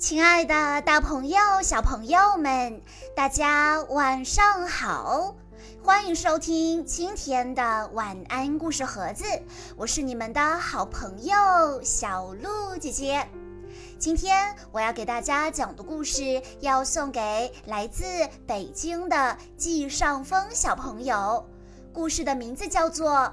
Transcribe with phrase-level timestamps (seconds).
[0.00, 2.80] 亲爱的，大朋友、小朋友们，
[3.14, 5.34] 大家晚上好！
[5.84, 9.26] 欢迎收听今天的晚安故事盒子，
[9.76, 13.28] 我是你们的好朋友小鹿姐姐。
[13.98, 18.04] 今天我要给大家讲的故事，要送给来自
[18.46, 21.46] 北京的季尚峰小朋友。
[21.92, 23.10] 故事的名字叫做《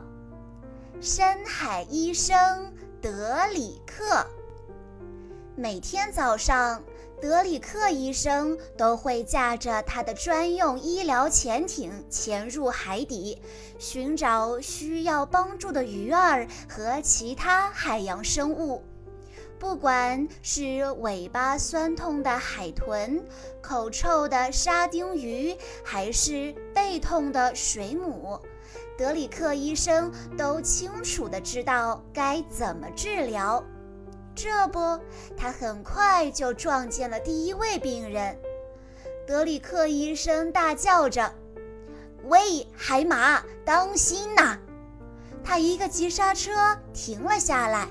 [0.99, 4.03] 深海医生德里克》。
[5.59, 6.83] 每天早上，
[7.19, 13.41] 德里克医生都会驾着他的专用医疗潜艇潜入海底，
[13.79, 18.83] 寻找需要帮助的鱼儿和其他海洋生物。
[19.57, 23.19] 不管是尾巴酸痛的海豚、
[23.59, 28.39] 口臭的沙丁鱼，还是背痛的水母，
[28.95, 33.65] 德里克医生都清楚地知道该怎么治疗。
[34.37, 34.99] 这不，
[35.35, 38.39] 他很快就撞见了第一位病人。
[39.25, 41.33] 德里克医生大叫着
[42.25, 44.59] ：“喂，海马，当心呐！”
[45.43, 47.87] 他一个急刹车停了下来。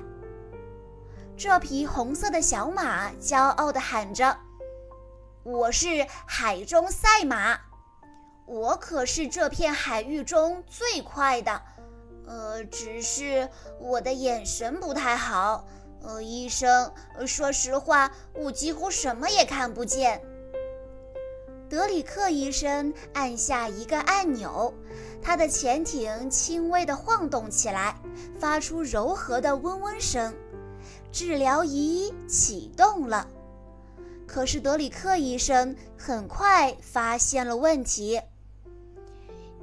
[1.35, 4.37] 这匹红色的小马骄傲地喊着
[5.43, 7.59] ：“我是海中赛马，
[8.45, 11.61] 我可是这片海域中最快的。
[12.25, 15.67] 呃，只是我的眼神不太好。”
[16.01, 16.91] 呃，医生，
[17.25, 20.21] 说实话，我几乎什么也看不见。
[21.69, 24.73] 德里克医生按下一个按钮，
[25.21, 27.99] 他的潜艇轻微地晃动起来，
[28.39, 30.33] 发出柔和的嗡嗡声。
[31.11, 33.27] 治疗仪启动了，
[34.25, 38.21] 可是德里克医生很快发现了问题。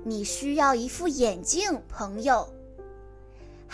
[0.02, 2.46] 你需要一副眼镜，朋友。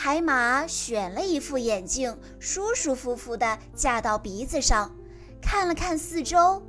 [0.02, 4.96] 海马选了一副眼镜，舒舒服服地架到鼻子上，
[5.42, 6.62] 看了看四周，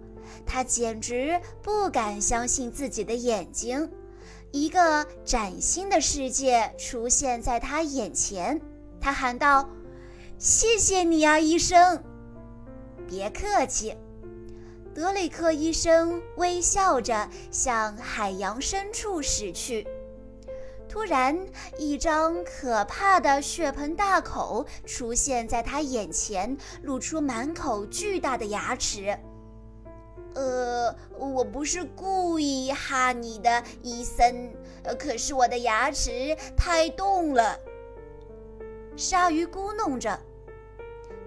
[0.46, 3.90] 他简直不敢相信自己的眼睛。
[4.52, 8.60] 一个崭新的世界出现在他眼前，
[9.00, 9.70] 他喊道
[10.38, 12.04] ：“谢谢你啊，医生
[13.08, 13.96] ！”“别客气。”
[14.94, 19.88] 德里克医生微笑着向海洋深处驶去。
[20.92, 21.40] 突然，
[21.78, 29.18] 一张可怕的血盆大口出现在他眼前，露出满口巨大的牙齿。
[30.34, 34.54] 呃，我不是故意哈你的，医生。
[35.00, 37.58] 可是我的牙齿太冻了。
[38.98, 40.20] 鲨鱼咕哝着。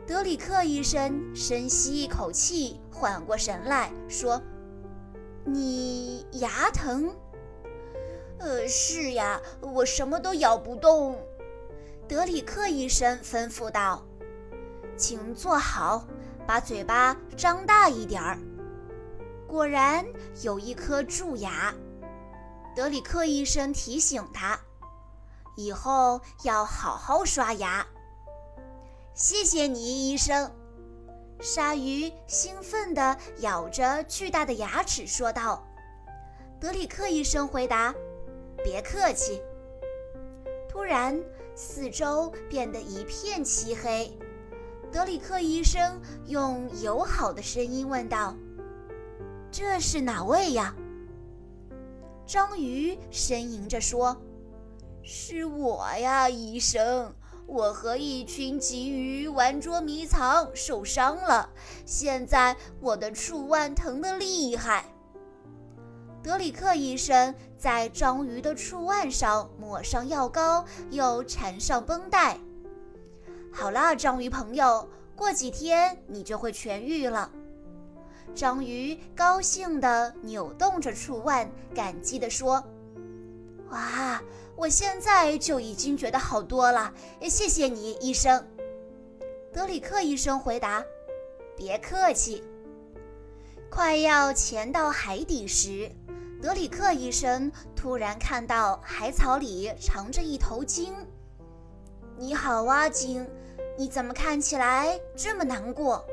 [0.06, 4.42] 德里克医生深吸一口气，缓过神来说
[5.46, 7.10] ：“你牙疼？”
[8.44, 11.19] 呃，是呀，我什么都咬不动。
[12.06, 14.05] 德里克医生吩咐道
[14.99, 16.05] ：“请坐好，
[16.47, 18.38] 把嘴巴张大一点儿。”
[19.49, 20.05] 果然
[20.43, 21.75] 有一颗蛀牙。
[22.77, 24.61] 德里克医生提醒他
[25.56, 27.87] ：“以后要好好刷牙。”
[29.15, 30.53] 谢谢你，医生。
[31.41, 35.66] 鲨鱼兴奋地咬着巨大的牙齿说道。
[36.61, 37.94] 德里克医生回答。
[38.64, 39.42] 别客气。
[40.69, 41.22] 突然，
[41.54, 44.10] 四周变得一片漆黑。
[44.91, 48.34] 德里克医生用友好的声音问道
[49.52, 50.75] ：“这是哪位呀？”
[52.26, 54.16] 章鱼呻吟着说
[55.04, 57.14] ：“是我呀，医生。
[57.46, 61.50] 我和一群鲫鱼玩捉迷藏，受伤了。
[61.84, 64.86] 现在我的触腕疼得厉害。”
[66.24, 72.38] 德里克医生在章鱼的触腕上抹上药膏，又缠上绷带。
[73.52, 77.30] 好了，章鱼朋友，过几天你就会痊愈了。
[78.34, 82.64] 章鱼高兴地扭动着触腕，感激地说
[83.68, 84.22] ：“哇，
[84.56, 86.90] 我现在就已经觉得好多了，
[87.20, 88.42] 谢谢你，医生。”
[89.52, 90.82] 德里克医生回答
[91.54, 92.43] ：“别客气。”
[93.69, 95.93] 快要潜到海底时。
[96.44, 100.94] 德里克医生突然看到海草里藏着一头鲸。
[102.19, 103.26] “你好啊，鲸，
[103.79, 106.05] 你怎么看起来这么难过？”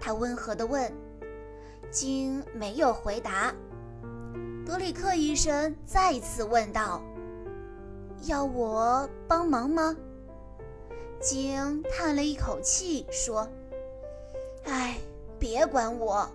[0.00, 0.92] 他温和地问。
[1.88, 3.54] 鲸没有回答。
[4.66, 7.00] 德里克医生再次问道
[8.26, 9.96] ：“要我帮忙吗？”
[11.22, 13.48] 鲸叹了一口气说
[14.66, 14.98] ：“哎，
[15.38, 16.28] 别管我。”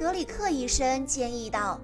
[0.00, 1.78] 德里克医生建议道：“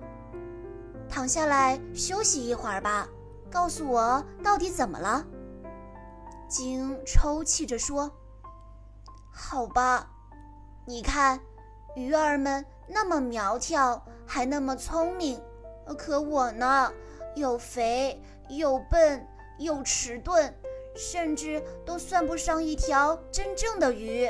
[1.06, 3.06] 躺下来休息一会儿吧，
[3.50, 5.22] 告诉我到底怎么了。”
[6.48, 8.10] 鲸抽泣着说
[9.30, 10.08] ：“好吧。”
[10.88, 11.38] 你看，
[11.94, 15.38] 鱼儿们那么苗条，还那么聪明，
[15.98, 16.90] 可我呢，
[17.34, 18.18] 又肥
[18.48, 19.28] 又笨
[19.58, 20.54] 又迟钝，
[20.94, 24.26] 甚至都算不上一条真正的鱼。”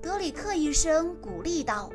[0.00, 1.90] 德里克医生鼓励道。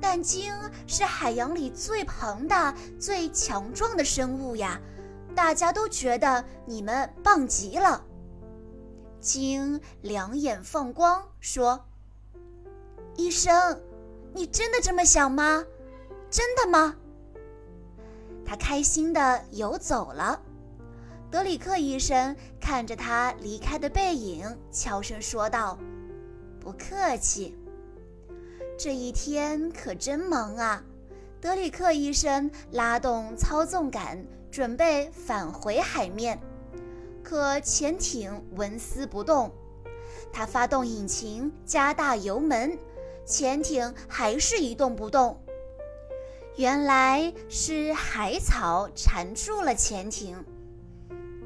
[0.00, 0.54] 但鲸
[0.86, 4.80] 是海洋里最庞大、最强壮的生物呀，
[5.34, 8.04] 大家都觉得你们棒极了。
[9.20, 11.84] 鲸两眼放光，说
[13.16, 13.80] ：“医生，
[14.32, 15.64] 你真的这么想吗？
[16.30, 16.94] 真的吗？”
[18.44, 20.40] 他开心地游走了。
[21.30, 25.76] 德里克医生看着他离开的背影，悄声说道
[26.60, 27.58] ：“不客气。”
[28.78, 30.84] 这一天可真忙啊！
[31.40, 36.38] 德里克医生拉动操纵杆，准备返回海面，
[37.22, 39.50] 可潜艇纹丝不动。
[40.30, 42.78] 他发动引擎，加大油门，
[43.24, 45.40] 潜艇还是一动不动。
[46.56, 50.44] 原来是海草缠住了潜艇。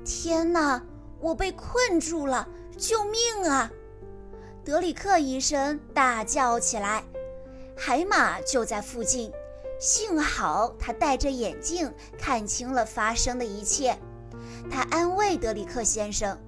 [0.04, 0.82] 天哪，
[1.20, 2.48] 我被困住了！
[2.76, 3.70] 救命啊！
[4.64, 7.04] 德里克医生大叫起来。
[7.82, 9.32] 海马就在附近，
[9.80, 13.98] 幸好他戴着眼镜，看清了发生的一切。
[14.70, 16.38] 他安慰德里克先生：“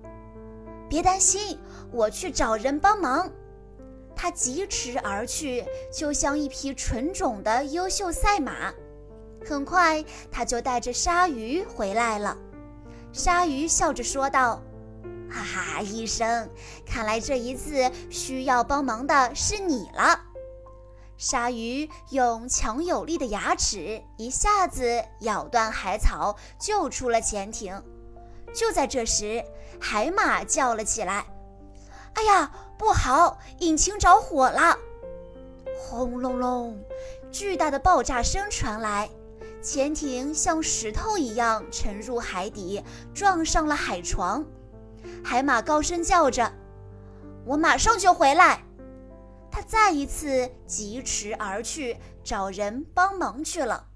[0.90, 1.58] 别担心，
[1.90, 3.32] 我去找人帮忙。”
[4.14, 8.70] 他疾驰而去，就像一匹纯种的优秀赛马。
[9.48, 12.36] 很快，他就带着鲨鱼回来了。
[13.10, 14.62] 鲨鱼笑着说道
[15.32, 16.46] ：“哈哈，医生，
[16.84, 20.24] 看来这一次需要帮忙的是你了。”
[21.16, 27.80] 鲨鱼用强有力的牙齿一下子咬断海草，救出了潜艇。
[28.52, 29.44] 就在这时，
[29.80, 31.24] 海马叫了起来
[32.14, 33.38] ：“哎呀，不好！
[33.60, 34.76] 引擎着火了！”
[35.78, 36.78] 轰隆隆，
[37.30, 39.08] 巨大的爆炸声传来，
[39.62, 42.82] 潜艇像石头一样沉入海底，
[43.14, 44.44] 撞上了海床。
[45.24, 46.52] 海马高声叫着
[47.46, 48.64] ：“我马上就回来。”
[49.52, 53.86] 他再一次疾驰而去，找人帮忙去了。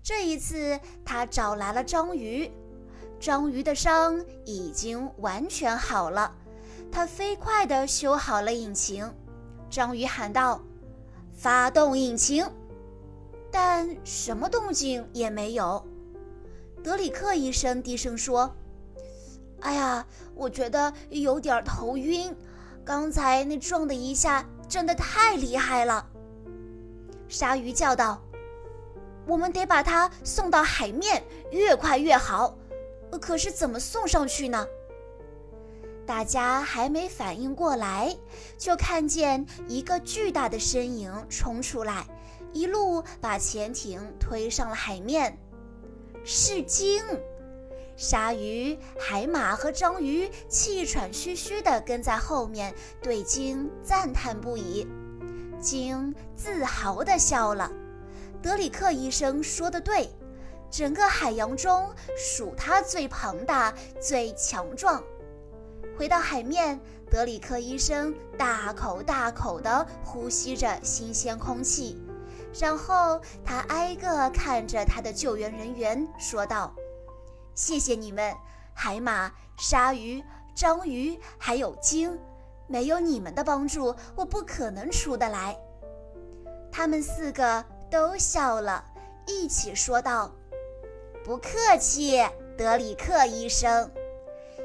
[0.00, 2.48] 这一次，他找来了章鱼。
[3.18, 6.36] 章鱼的伤已经完全好了，
[6.92, 9.12] 他飞快地修好了引擎。
[9.68, 10.62] 章鱼喊道
[11.34, 12.48] ：“发动引擎！”
[13.50, 15.84] 但什么动静也没有。
[16.84, 18.54] 德里克医生低声说
[19.60, 22.36] ：“哎呀，我觉得有点头晕，
[22.84, 26.04] 刚才那撞的一下。”真的太厉害了！
[27.28, 28.20] 鲨鱼叫道
[29.28, 31.22] ：“我们得把它送到海面，
[31.52, 32.56] 越快越好。
[33.20, 34.66] 可是怎么送上去呢？”
[36.06, 38.16] 大家还没反应过来，
[38.58, 42.06] 就看见一个巨大的身影冲出来，
[42.52, 45.38] 一路把潜艇推上了海面。
[46.24, 47.02] 是鲸！
[47.96, 54.86] 鲨鱼、海马和章鱼气喘吁吁地跟在后面，对鲸赞叹不已。
[55.60, 57.70] 鲸自豪地笑了。
[58.42, 60.10] 德里克医生说的对，
[60.70, 61.88] 整个海洋中
[62.18, 65.02] 属它最庞大、最强壮。
[65.96, 71.96] 回到海面，德里克医生大口大口地呼吸着新鲜空气，
[72.58, 76.74] 然后他挨个看着他的救援人员，说道。
[77.54, 78.34] 谢谢你们，
[78.74, 80.22] 海马、鲨鱼、
[80.54, 82.18] 章鱼，还有鲸，
[82.66, 85.56] 没有你们的帮助，我不可能出得来。
[86.72, 88.84] 他们四个都笑了，
[89.28, 90.32] 一起说道
[91.24, 92.20] ：“不客气，
[92.58, 93.88] 德里克医生。”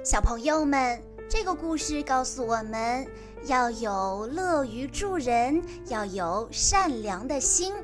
[0.04, 3.06] 小朋友们，这个故事告诉我们
[3.46, 7.76] 要有乐于助人，要有善良的心。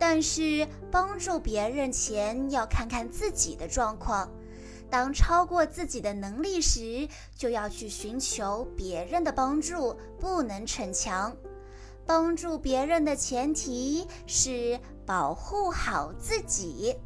[0.00, 4.32] 但是帮助别人前要看看自己的状况，
[4.88, 11.36] 当超过自己的能力时，就要去寻求别人的帮助，不能逞强。
[12.06, 16.96] 帮助别人的前提是保护好自己。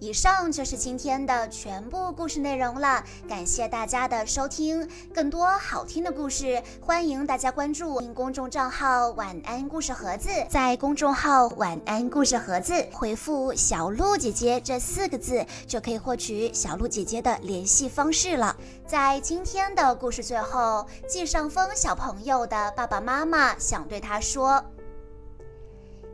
[0.00, 4.88] 以上就是今天的全部故事内容了，感谢大家的收听。
[5.12, 10.30] 更多好听的故事，欢迎大家关注公众账号“晚安故事盒子”。
[10.48, 18.56] 在公众号“晚安故事盒子”回复“小鹿姐姐”这四个字，就可以获取小鹿姐姐的联系方式了。
[18.86, 24.64] 在今天的故事最后，季上峰小朋友的爸爸妈妈想对他说：“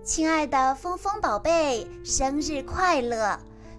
[0.02, 3.38] 亲爱的峰峰宝贝，生日快乐！”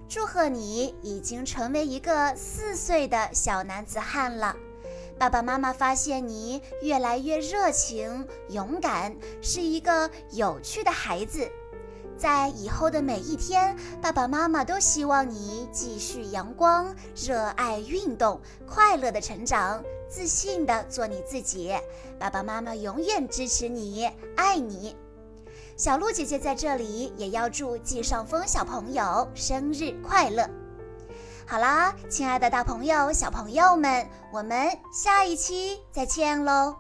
[0.10, 4.56] 祝贺你已经成为一个四岁的小男子汉了，
[5.20, 11.50] 爸爸妈妈发现你越来越热情、勇敢，是一个有趣的孩子。
[12.18, 21.76] 在以后的每一天，爸爸妈妈都希望你继续阳光、热爱运动、快乐的成长，自信的做你自己。
[22.18, 24.96] 爸爸妈妈永远支持你，爱你。
[25.78, 30.50] 小鹿姐姐在这里也要祝季尚峰小朋友生日快乐。
[31.46, 36.76] 好啦，亲爱的大朋友、小朋友们，我们下一期再见喽！